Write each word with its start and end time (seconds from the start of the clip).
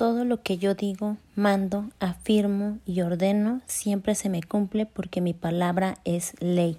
Todo 0.00 0.24
lo 0.24 0.42
que 0.42 0.56
yo 0.56 0.74
digo, 0.74 1.18
mando, 1.36 1.90
afirmo 2.00 2.78
y 2.86 3.02
ordeno 3.02 3.60
siempre 3.66 4.14
se 4.14 4.30
me 4.30 4.42
cumple 4.42 4.86
porque 4.86 5.20
mi 5.20 5.34
palabra 5.34 5.98
es 6.06 6.32
ley. 6.40 6.78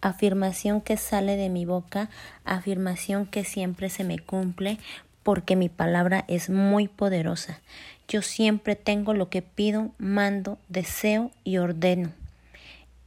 Afirmación 0.00 0.80
que 0.80 0.96
sale 0.96 1.36
de 1.36 1.48
mi 1.50 1.66
boca, 1.66 2.10
afirmación 2.44 3.26
que 3.26 3.44
siempre 3.44 3.90
se 3.90 4.02
me 4.02 4.18
cumple 4.18 4.78
porque 5.22 5.54
mi 5.54 5.68
palabra 5.68 6.24
es 6.26 6.50
muy 6.50 6.88
poderosa. 6.88 7.60
Yo 8.08 8.22
siempre 8.22 8.74
tengo 8.74 9.14
lo 9.14 9.28
que 9.28 9.42
pido, 9.42 9.92
mando, 9.98 10.58
deseo 10.68 11.30
y 11.44 11.58
ordeno. 11.58 12.10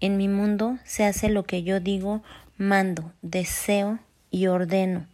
En 0.00 0.16
mi 0.16 0.26
mundo 0.26 0.78
se 0.82 1.04
hace 1.04 1.28
lo 1.28 1.44
que 1.44 1.62
yo 1.62 1.78
digo, 1.78 2.20
mando, 2.58 3.12
deseo 3.22 4.00
y 4.32 4.48
ordeno. 4.48 5.06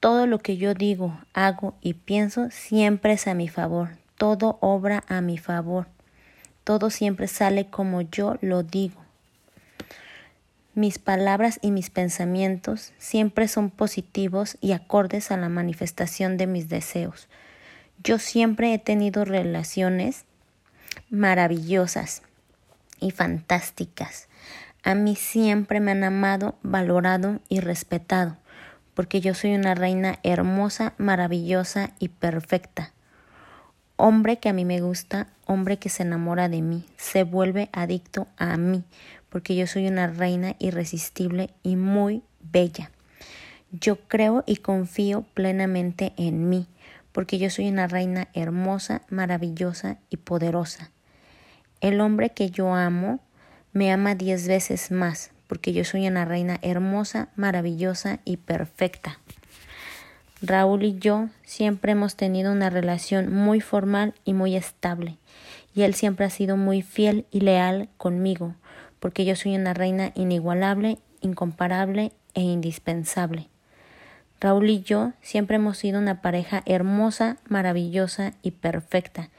Todo 0.00 0.28
lo 0.28 0.38
que 0.38 0.56
yo 0.56 0.74
digo, 0.74 1.18
hago 1.34 1.74
y 1.80 1.94
pienso 1.94 2.50
siempre 2.50 3.14
es 3.14 3.26
a 3.26 3.34
mi 3.34 3.48
favor. 3.48 3.90
Todo 4.16 4.58
obra 4.60 5.02
a 5.08 5.20
mi 5.20 5.38
favor. 5.38 5.88
Todo 6.62 6.90
siempre 6.90 7.26
sale 7.26 7.66
como 7.66 8.02
yo 8.02 8.36
lo 8.40 8.62
digo. 8.62 9.02
Mis 10.74 11.00
palabras 11.00 11.58
y 11.62 11.72
mis 11.72 11.90
pensamientos 11.90 12.92
siempre 12.98 13.48
son 13.48 13.70
positivos 13.70 14.56
y 14.60 14.70
acordes 14.70 15.32
a 15.32 15.36
la 15.36 15.48
manifestación 15.48 16.36
de 16.36 16.46
mis 16.46 16.68
deseos. 16.68 17.26
Yo 18.04 18.20
siempre 18.20 18.72
he 18.72 18.78
tenido 18.78 19.24
relaciones 19.24 20.24
maravillosas 21.10 22.22
y 23.00 23.10
fantásticas. 23.10 24.28
A 24.84 24.94
mí 24.94 25.16
siempre 25.16 25.80
me 25.80 25.90
han 25.90 26.04
amado, 26.04 26.56
valorado 26.62 27.40
y 27.48 27.58
respetado 27.58 28.36
porque 28.98 29.20
yo 29.20 29.32
soy 29.32 29.54
una 29.54 29.76
reina 29.76 30.18
hermosa, 30.24 30.92
maravillosa 30.98 31.92
y 32.00 32.08
perfecta. 32.08 32.92
Hombre 33.94 34.40
que 34.40 34.48
a 34.48 34.52
mí 34.52 34.64
me 34.64 34.80
gusta, 34.80 35.28
hombre 35.46 35.76
que 35.76 35.88
se 35.88 36.02
enamora 36.02 36.48
de 36.48 36.62
mí, 36.62 36.84
se 36.96 37.22
vuelve 37.22 37.68
adicto 37.70 38.26
a 38.38 38.56
mí, 38.56 38.82
porque 39.28 39.54
yo 39.54 39.68
soy 39.68 39.86
una 39.86 40.08
reina 40.08 40.56
irresistible 40.58 41.50
y 41.62 41.76
muy 41.76 42.24
bella. 42.40 42.90
Yo 43.70 44.00
creo 44.08 44.42
y 44.48 44.56
confío 44.56 45.22
plenamente 45.32 46.12
en 46.16 46.48
mí, 46.48 46.66
porque 47.12 47.38
yo 47.38 47.50
soy 47.50 47.68
una 47.68 47.86
reina 47.86 48.26
hermosa, 48.34 49.02
maravillosa 49.10 49.98
y 50.10 50.16
poderosa. 50.16 50.90
El 51.80 52.00
hombre 52.00 52.30
que 52.30 52.50
yo 52.50 52.74
amo 52.74 53.20
me 53.72 53.92
ama 53.92 54.16
diez 54.16 54.48
veces 54.48 54.90
más, 54.90 55.30
porque 55.48 55.72
yo 55.72 55.84
soy 55.84 56.06
una 56.06 56.24
reina 56.24 56.58
hermosa, 56.62 57.28
maravillosa 57.34 58.20
y 58.24 58.36
perfecta. 58.36 59.18
Raúl 60.40 60.84
y 60.84 60.98
yo 60.98 61.28
siempre 61.44 61.92
hemos 61.92 62.14
tenido 62.14 62.52
una 62.52 62.70
relación 62.70 63.34
muy 63.34 63.60
formal 63.60 64.14
y 64.24 64.34
muy 64.34 64.54
estable, 64.54 65.16
y 65.74 65.82
él 65.82 65.94
siempre 65.94 66.26
ha 66.26 66.30
sido 66.30 66.56
muy 66.56 66.82
fiel 66.82 67.26
y 67.32 67.40
leal 67.40 67.88
conmigo, 67.96 68.54
porque 69.00 69.24
yo 69.24 69.34
soy 69.34 69.56
una 69.56 69.74
reina 69.74 70.12
inigualable, 70.14 70.98
incomparable 71.20 72.12
e 72.34 72.42
indispensable. 72.42 73.48
Raúl 74.40 74.70
y 74.70 74.82
yo 74.82 75.12
siempre 75.20 75.56
hemos 75.56 75.78
sido 75.78 75.98
una 75.98 76.22
pareja 76.22 76.62
hermosa, 76.66 77.38
maravillosa 77.48 78.34
y 78.42 78.52
perfecta. 78.52 79.30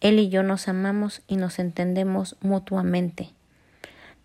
Él 0.00 0.18
y 0.18 0.28
yo 0.28 0.42
nos 0.42 0.66
amamos 0.66 1.22
y 1.28 1.36
nos 1.36 1.60
entendemos 1.60 2.36
mutuamente. 2.40 3.30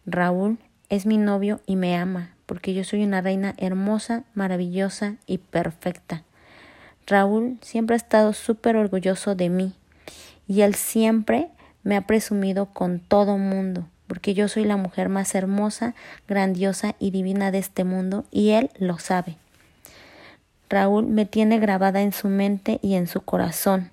Raúl 0.07 0.57
es 0.89 1.05
mi 1.05 1.17
novio 1.17 1.61
y 1.65 1.75
me 1.75 1.95
ama, 1.95 2.35
porque 2.45 2.73
yo 2.73 2.83
soy 2.83 3.03
una 3.03 3.21
reina 3.21 3.53
hermosa, 3.57 4.23
maravillosa 4.33 5.15
y 5.25 5.39
perfecta. 5.39 6.23
Raúl 7.07 7.57
siempre 7.61 7.95
ha 7.95 7.97
estado 7.97 8.33
súper 8.33 8.75
orgulloso 8.75 9.35
de 9.35 9.49
mí 9.49 9.73
y 10.47 10.61
él 10.61 10.75
siempre 10.75 11.49
me 11.83 11.95
ha 11.95 12.07
presumido 12.07 12.67
con 12.67 12.99
todo 12.99 13.37
mundo, 13.37 13.87
porque 14.07 14.33
yo 14.33 14.47
soy 14.47 14.65
la 14.65 14.77
mujer 14.77 15.09
más 15.09 15.35
hermosa, 15.35 15.95
grandiosa 16.27 16.95
y 16.99 17.11
divina 17.11 17.51
de 17.51 17.59
este 17.59 17.83
mundo 17.83 18.25
y 18.31 18.51
él 18.51 18.71
lo 18.77 18.97
sabe. 18.97 19.37
Raúl 20.69 21.05
me 21.05 21.25
tiene 21.25 21.59
grabada 21.59 22.01
en 22.01 22.11
su 22.11 22.27
mente 22.27 22.79
y 22.81 22.95
en 22.95 23.07
su 23.07 23.21
corazón, 23.21 23.91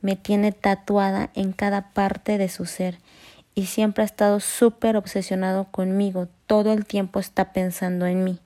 me 0.00 0.16
tiene 0.16 0.52
tatuada 0.52 1.30
en 1.34 1.52
cada 1.52 1.90
parte 1.90 2.38
de 2.38 2.48
su 2.48 2.64
ser 2.64 2.98
y 3.54 3.66
siempre 3.66 4.02
ha 4.02 4.06
estado 4.06 4.40
súper 4.40 4.96
obsesionado 4.96 5.64
conmigo, 5.64 6.28
todo 6.46 6.72
el 6.72 6.86
tiempo 6.86 7.20
está 7.20 7.52
pensando 7.52 8.06
en 8.06 8.24
mí, 8.24 8.38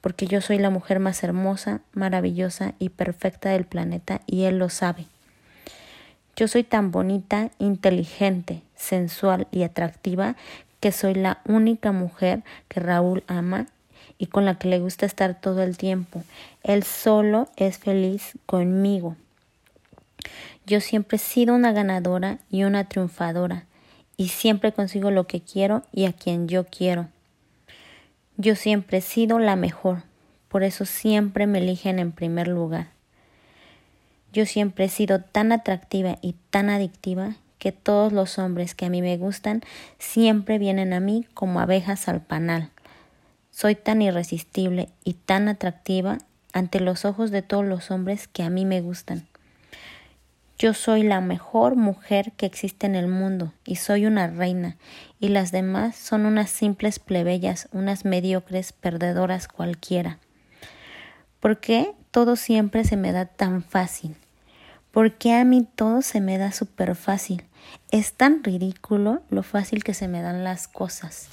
porque 0.00 0.26
yo 0.26 0.40
soy 0.40 0.58
la 0.58 0.70
mujer 0.70 1.00
más 1.00 1.22
hermosa, 1.22 1.80
maravillosa 1.92 2.74
y 2.78 2.88
perfecta 2.88 3.50
del 3.50 3.64
planeta 3.64 4.20
y 4.26 4.44
él 4.44 4.58
lo 4.58 4.68
sabe. 4.68 5.06
Yo 6.36 6.48
soy 6.48 6.62
tan 6.64 6.90
bonita, 6.90 7.50
inteligente, 7.58 8.62
sensual 8.76 9.48
y 9.50 9.62
atractiva 9.64 10.36
que 10.80 10.92
soy 10.92 11.14
la 11.14 11.38
única 11.44 11.92
mujer 11.92 12.42
que 12.68 12.80
Raúl 12.80 13.24
ama 13.26 13.66
y 14.18 14.26
con 14.26 14.44
la 14.44 14.56
que 14.56 14.68
le 14.68 14.80
gusta 14.80 15.06
estar 15.06 15.40
todo 15.40 15.62
el 15.62 15.76
tiempo. 15.76 16.22
Él 16.62 16.82
solo 16.82 17.48
es 17.56 17.78
feliz 17.78 18.32
conmigo. 18.46 19.16
Yo 20.66 20.80
siempre 20.80 21.16
he 21.16 21.20
sido 21.20 21.54
una 21.54 21.72
ganadora 21.72 22.38
y 22.50 22.64
una 22.64 22.84
triunfadora 22.88 23.64
y 24.18 24.28
siempre 24.28 24.72
consigo 24.72 25.10
lo 25.10 25.26
que 25.26 25.40
quiero 25.40 25.82
y 25.92 26.04
a 26.04 26.12
quien 26.12 26.48
yo 26.48 26.66
quiero. 26.66 27.08
Yo 28.36 28.56
siempre 28.56 28.98
he 28.98 29.00
sido 29.00 29.38
la 29.38 29.56
mejor, 29.56 30.02
por 30.48 30.64
eso 30.64 30.84
siempre 30.84 31.46
me 31.46 31.58
eligen 31.58 31.98
en 31.98 32.12
primer 32.12 32.48
lugar. 32.48 32.88
Yo 34.32 34.44
siempre 34.44 34.84
he 34.84 34.88
sido 34.88 35.22
tan 35.22 35.52
atractiva 35.52 36.18
y 36.20 36.34
tan 36.50 36.68
adictiva 36.68 37.36
que 37.58 37.72
todos 37.72 38.12
los 38.12 38.38
hombres 38.38 38.74
que 38.74 38.86
a 38.86 38.90
mí 38.90 39.02
me 39.02 39.16
gustan 39.16 39.62
siempre 39.98 40.58
vienen 40.58 40.92
a 40.92 41.00
mí 41.00 41.26
como 41.32 41.60
abejas 41.60 42.08
al 42.08 42.20
panal. 42.20 42.70
Soy 43.50 43.74
tan 43.74 44.02
irresistible 44.02 44.88
y 45.04 45.14
tan 45.14 45.48
atractiva 45.48 46.18
ante 46.52 46.80
los 46.80 47.04
ojos 47.04 47.30
de 47.30 47.42
todos 47.42 47.64
los 47.64 47.90
hombres 47.90 48.28
que 48.28 48.42
a 48.42 48.50
mí 48.50 48.64
me 48.64 48.80
gustan. 48.80 49.26
Yo 50.58 50.74
soy 50.74 51.04
la 51.04 51.20
mejor 51.20 51.76
mujer 51.76 52.32
que 52.32 52.44
existe 52.44 52.86
en 52.86 52.96
el 52.96 53.06
mundo 53.06 53.52
y 53.64 53.76
soy 53.76 54.06
una 54.06 54.26
reina, 54.26 54.76
y 55.20 55.28
las 55.28 55.52
demás 55.52 55.94
son 55.94 56.26
unas 56.26 56.50
simples 56.50 56.98
plebeyas, 56.98 57.68
unas 57.70 58.04
mediocres 58.04 58.72
perdedoras 58.72 59.46
cualquiera. 59.46 60.18
¿Por 61.38 61.60
qué 61.60 61.94
todo 62.10 62.34
siempre 62.34 62.82
se 62.82 62.96
me 62.96 63.12
da 63.12 63.26
tan 63.26 63.62
fácil? 63.62 64.16
¿Por 64.90 65.12
qué 65.12 65.34
a 65.34 65.44
mí 65.44 65.64
todo 65.76 66.02
se 66.02 66.20
me 66.20 66.38
da 66.38 66.50
súper 66.50 66.96
fácil? 66.96 67.44
Es 67.92 68.14
tan 68.14 68.42
ridículo 68.42 69.22
lo 69.30 69.44
fácil 69.44 69.84
que 69.84 69.94
se 69.94 70.08
me 70.08 70.22
dan 70.22 70.42
las 70.42 70.66
cosas. 70.66 71.28